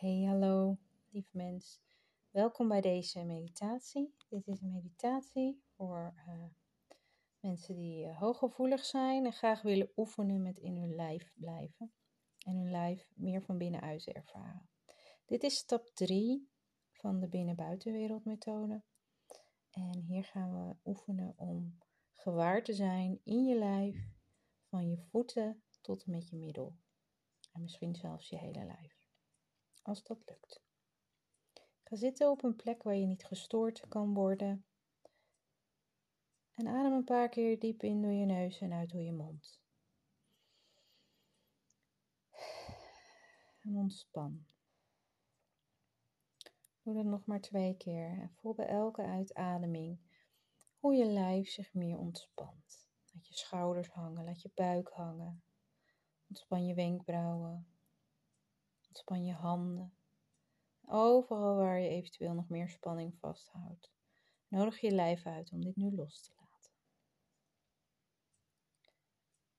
[0.00, 0.78] Hey, hallo,
[1.10, 1.80] lief mens.
[2.30, 4.14] Welkom bij deze meditatie.
[4.28, 6.44] Dit is een meditatie voor uh,
[7.40, 11.92] mensen die uh, hooggevoelig zijn en graag willen oefenen met in hun lijf blijven.
[12.38, 14.68] En hun lijf meer van binnenuit ervaren.
[15.26, 16.50] Dit is stap 3
[16.92, 18.82] van de binnen-buitenwereldmethode.
[19.70, 21.78] En hier gaan we oefenen om
[22.14, 24.12] gewaar te zijn in je lijf,
[24.68, 26.76] van je voeten tot en met je middel.
[27.52, 28.99] En misschien zelfs je hele lijf
[29.82, 30.62] als dat lukt.
[31.82, 34.64] Ga zitten op een plek waar je niet gestoord kan worden.
[36.54, 39.60] En adem een paar keer diep in door je neus en uit door je mond.
[43.60, 44.46] En ontspan.
[46.82, 49.98] Doe dat nog maar twee keer en voel bij elke uitademing
[50.78, 52.88] hoe je lijf zich meer ontspant.
[53.12, 55.42] Laat je schouders hangen, laat je buik hangen.
[56.28, 57.66] Ontspan je wenkbrauwen,
[58.90, 59.94] Ontspan je handen.
[60.84, 63.92] Overal waar je eventueel nog meer spanning vasthoudt.
[64.48, 66.72] Nodig je lijf uit om dit nu los te laten.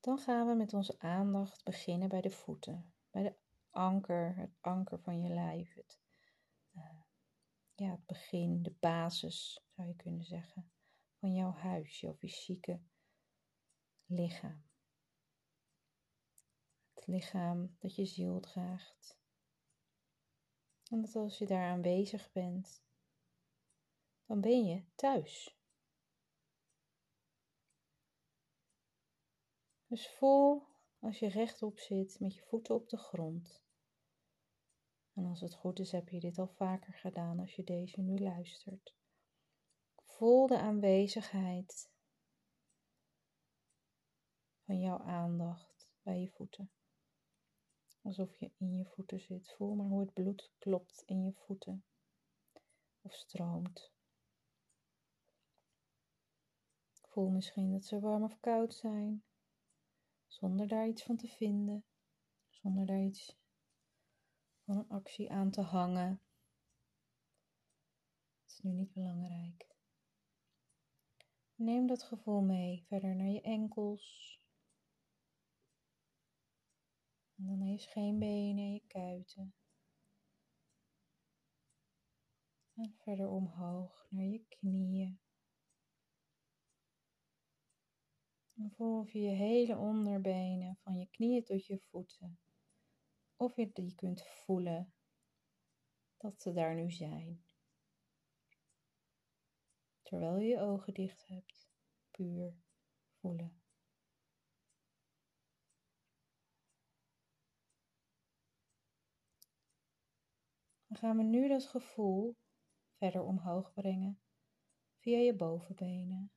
[0.00, 2.94] Dan gaan we met onze aandacht beginnen bij de voeten.
[3.10, 3.34] Bij de
[3.70, 5.74] anker, het anker van je lijf.
[5.74, 6.00] Het,
[6.72, 7.00] uh,
[7.74, 10.70] ja, het begin, de basis zou je kunnen zeggen.
[11.18, 12.80] Van jouw huis, jouw fysieke
[14.04, 14.64] lichaam.
[16.94, 19.15] Het lichaam dat je ziel draagt.
[20.90, 22.82] En als je daar aanwezig bent,
[24.26, 25.56] dan ben je thuis.
[29.86, 30.66] Dus voel
[30.98, 33.64] als je rechtop zit met je voeten op de grond.
[35.12, 38.18] En als het goed is, heb je dit al vaker gedaan als je deze nu
[38.18, 38.94] luistert.
[39.96, 41.90] Voel de aanwezigheid
[44.64, 46.70] van jouw aandacht bij je voeten.
[48.06, 49.52] Alsof je in je voeten zit.
[49.56, 51.84] Voel maar hoe het bloed klopt in je voeten.
[53.00, 53.92] Of stroomt.
[56.92, 59.24] Voel misschien dat ze warm of koud zijn.
[60.26, 61.84] Zonder daar iets van te vinden.
[62.48, 63.36] Zonder daar iets
[64.64, 66.20] van een actie aan te hangen.
[68.42, 69.66] Dat is nu niet belangrijk.
[71.54, 74.36] Neem dat gevoel mee verder naar je enkels,
[77.36, 77.78] En dan je
[78.58, 79.54] en je kuiten.
[82.74, 85.20] En verder omhoog naar je knieën.
[88.56, 92.38] En voel of je je hele onderbenen, van je knieën tot je voeten,
[93.36, 94.94] of je die kunt voelen
[96.16, 97.44] dat ze daar nu zijn.
[100.02, 101.68] Terwijl je je ogen dicht hebt,
[102.10, 102.54] puur
[103.20, 103.55] voelen.
[110.96, 112.36] Dan gaan we nu dat gevoel
[112.98, 114.20] verder omhoog brengen
[114.98, 116.32] via je bovenbenen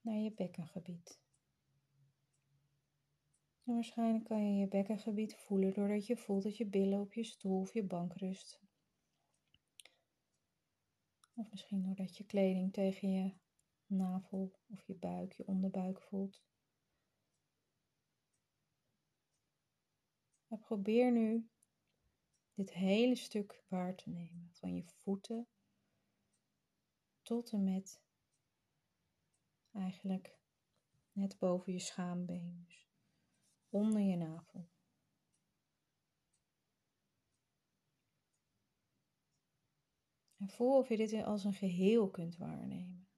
[0.00, 1.20] naar je bekkengebied.
[3.64, 7.24] En waarschijnlijk kan je je bekkengebied voelen doordat je voelt dat je billen op je
[7.24, 8.68] stoel of je bank rusten.
[11.34, 13.34] Of misschien doordat je kleding tegen je
[13.86, 16.42] navel of je buik, je onderbuik voelt.
[20.46, 21.50] Maar probeer nu
[22.60, 24.50] dit hele stuk waar te nemen.
[24.52, 25.48] Van je voeten
[27.22, 28.02] tot en met
[29.72, 30.38] eigenlijk
[31.12, 32.64] net boven je schaambeen.
[32.66, 32.88] Dus
[33.68, 34.68] onder je navel.
[40.36, 43.08] En voel of je dit als een geheel kunt waarnemen.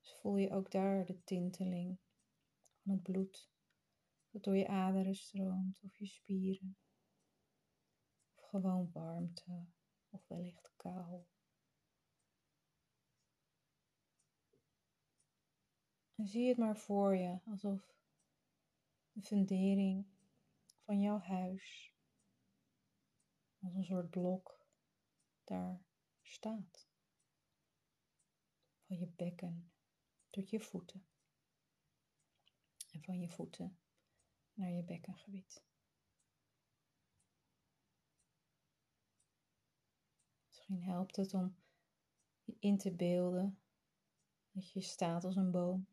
[0.00, 1.98] Dus voel je ook daar de tinteling
[2.82, 3.55] van het bloed
[4.36, 6.76] dat door je aderen stroomt of je spieren.
[8.34, 9.66] Of gewoon warmte
[10.08, 11.24] of wellicht kou.
[16.14, 17.94] En zie het maar voor je alsof
[19.12, 20.06] de fundering
[20.84, 21.94] van jouw huis
[23.58, 24.66] als een soort blok
[25.44, 25.84] daar
[26.22, 26.88] staat.
[28.86, 29.72] Van je bekken
[30.30, 31.06] tot je voeten.
[32.90, 33.78] En van je voeten
[34.56, 35.64] naar je bekkengebied.
[40.46, 41.56] Misschien helpt het om
[42.44, 43.58] je in te beelden
[44.50, 45.86] dat je staat als een boom.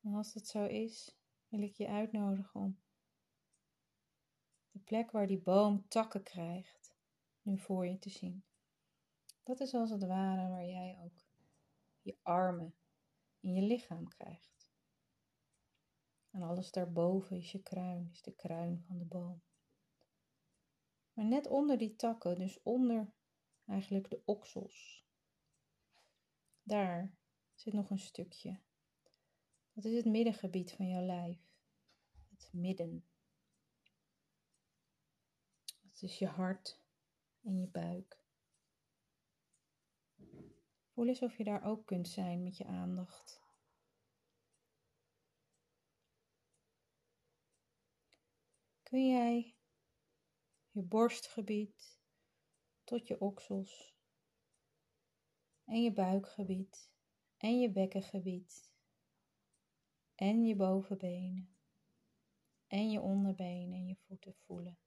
[0.00, 1.16] En als dat zo is,
[1.48, 2.80] wil ik je uitnodigen om
[4.70, 6.94] de plek waar die boom takken krijgt,
[7.42, 8.44] nu voor je te zien.
[9.42, 11.24] Dat is als het ware waar jij ook
[12.02, 12.74] je armen
[13.40, 14.70] in je lichaam krijgt.
[16.30, 19.42] En alles daarboven is je kruin, is de kruin van de boom.
[21.12, 23.12] Maar net onder die takken, dus onder
[23.66, 25.04] eigenlijk de oksels,
[26.62, 27.14] daar
[27.54, 28.60] zit nog een stukje.
[29.72, 31.38] Dat is het middengebied van jouw lijf.
[32.30, 33.04] Het midden.
[35.82, 36.80] Dat is je hart
[37.42, 38.24] en je buik.
[40.92, 43.42] Voel eens of je daar ook kunt zijn met je aandacht.
[48.82, 49.54] Kun jij
[50.70, 51.98] je borstgebied
[52.84, 53.94] tot je oksels
[55.64, 56.90] en je buikgebied
[57.36, 58.70] en je bekkengebied
[60.14, 61.56] en je bovenbenen
[62.66, 64.78] en je onderbenen en je voeten voelen.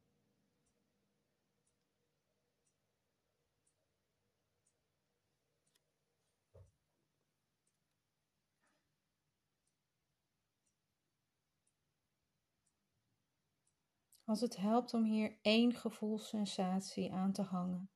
[14.33, 17.89] Als het helpt om hier één gevoelssensatie aan te hangen,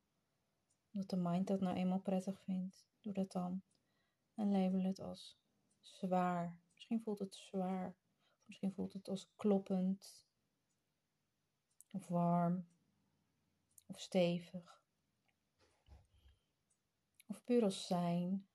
[0.91, 3.61] omdat de mind dat nou eenmaal prettig vindt, doe dat dan.
[4.35, 5.39] En label het als
[5.81, 6.59] zwaar.
[6.73, 7.95] Misschien voelt het zwaar.
[8.45, 10.27] Misschien voelt het als kloppend.
[11.91, 12.67] Of warm.
[13.85, 14.83] Of stevig.
[17.27, 18.47] Of puur als zijn.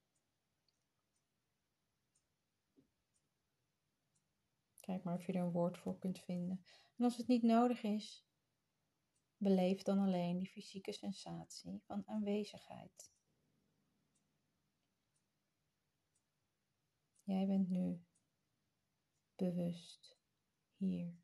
[5.03, 6.65] Maar of je er een woord voor kunt vinden.
[6.97, 8.27] En als het niet nodig is,
[9.37, 13.13] beleef dan alleen die fysieke sensatie van aanwezigheid.
[17.23, 18.05] Jij bent nu
[19.37, 20.19] bewust
[20.77, 21.15] hier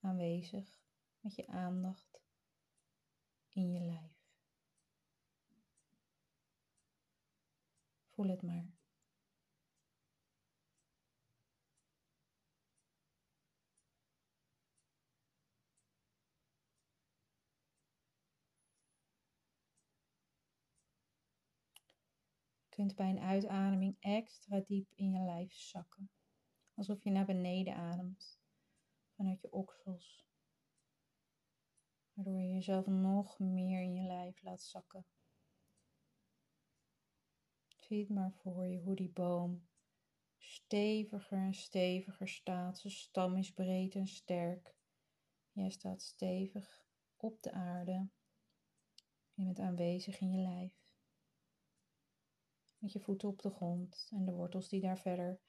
[0.00, 0.82] aanwezig
[1.20, 2.20] met je aandacht
[3.52, 4.24] in je lijf.
[8.08, 8.83] Voel het maar.
[22.74, 26.10] Kunt bij een uitademing extra diep in je lijf zakken.
[26.74, 28.40] Alsof je naar beneden ademt
[29.16, 30.26] vanuit je oksels.
[32.12, 35.06] Waardoor je jezelf nog meer in je lijf laat zakken.
[37.78, 39.66] Zie het maar voor je hoe die boom
[40.38, 42.78] steviger en steviger staat.
[42.78, 44.74] Zijn stam is breed en sterk.
[45.52, 46.86] Jij staat stevig
[47.16, 48.08] op de aarde.
[49.34, 50.83] Je bent aanwezig in je lijf
[52.84, 55.40] met je voeten op de grond en de wortels die daar verder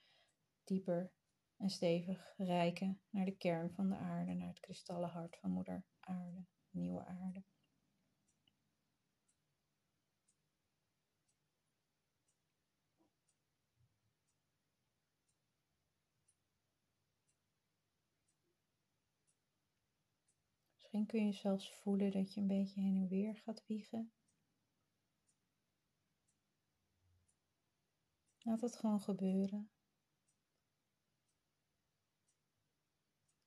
[0.63, 1.11] dieper
[1.57, 5.85] en stevig reiken naar de kern van de aarde, naar het kristallen hart van moeder
[5.99, 7.43] aarde, nieuwe aarde.
[20.73, 24.11] Misschien kun je zelfs voelen dat je een beetje heen en weer gaat wiegen.
[28.45, 29.69] Laat het gewoon gebeuren.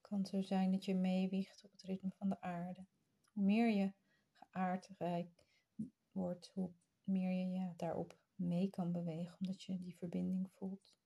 [0.00, 2.86] Kan zo zijn dat je meewiegt op het ritme van de aarde.
[3.32, 3.92] Hoe meer je
[4.38, 5.46] geaardrijk
[6.10, 6.72] wordt, hoe
[7.02, 10.96] meer je ja, daarop mee kan bewegen, omdat je die verbinding voelt.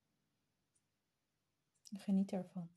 [1.83, 2.71] Geniet ervan.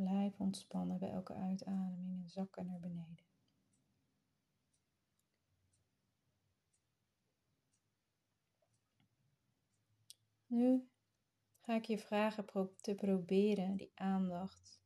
[0.00, 3.24] Blijf ontspannen bij elke uitademing en zakken naar beneden.
[10.46, 10.88] Nu
[11.60, 12.44] ga ik je vragen
[12.80, 14.80] te proberen die aandacht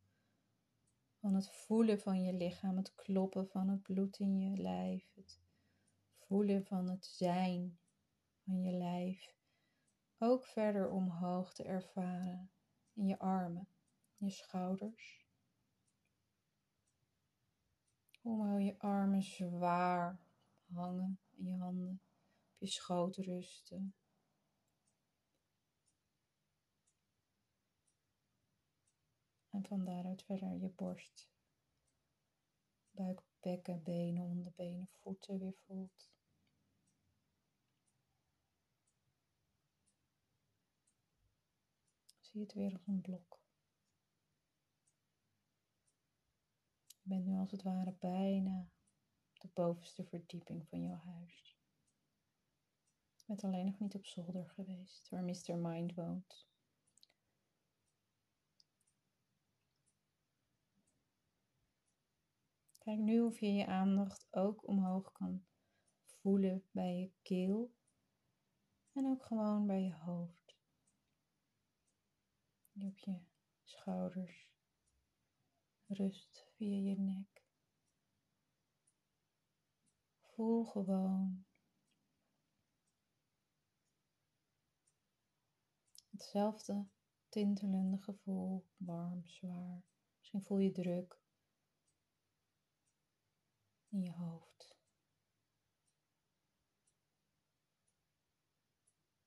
[1.21, 5.41] van het voelen van je lichaam, het kloppen van het bloed in je lijf, het
[6.19, 7.79] voelen van het zijn
[8.45, 9.35] van je lijf,
[10.19, 12.51] ook verder omhoog te ervaren
[12.93, 13.69] in je armen
[14.17, 15.27] je schouders.
[18.21, 20.21] Hoe je armen zwaar
[20.73, 22.01] hangen en je handen
[22.55, 23.95] op je schoot rusten.
[29.51, 31.31] En van daaruit verder je borst,
[32.91, 36.13] buik, bekken, benen, onderbenen, voeten weer voelt.
[42.21, 43.44] Zie het weer als een blok.
[47.05, 48.69] Je bent nu als het ware bijna
[49.33, 51.59] de bovenste verdieping van jouw huis.
[53.17, 55.57] Je bent alleen nog niet op zolder geweest, waar Mr.
[55.57, 56.49] Mind woont.
[62.79, 65.45] Kijk nu of je je aandacht ook omhoog kan
[66.05, 67.75] voelen bij je keel
[68.93, 70.57] en ook gewoon bij je hoofd.
[72.73, 73.21] Je op je
[73.63, 74.53] schouders
[75.87, 77.43] rust via je nek.
[80.21, 81.45] Voel gewoon
[86.11, 86.87] hetzelfde
[87.29, 89.83] tintelende gevoel, warm, zwaar.
[90.19, 91.19] Misschien voel je druk
[93.89, 94.55] in je hoofd.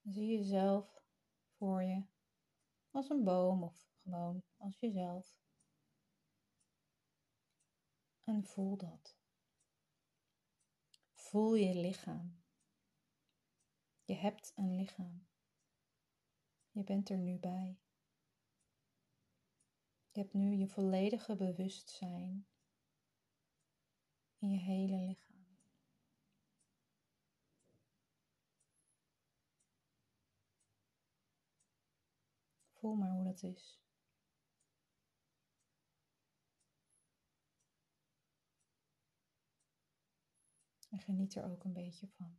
[0.10, 1.02] zie jezelf
[1.58, 2.04] voor je
[2.92, 5.36] als een boom of gewoon als jezelf.
[8.28, 9.16] En voel dat.
[11.14, 12.44] Voel je lichaam.
[14.04, 15.28] Je hebt een lichaam.
[16.72, 17.80] Je bent er nu bij.
[20.12, 22.48] Je hebt nu je volledige bewustzijn
[24.38, 25.58] in je hele lichaam.
[32.72, 33.87] Voel maar hoe dat is.
[40.98, 42.36] En geniet er ook een beetje van.